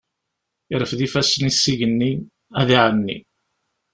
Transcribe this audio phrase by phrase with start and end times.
[0.73, 2.11] Irfed ifassen-is s igenni,
[2.59, 3.17] ad iεenni.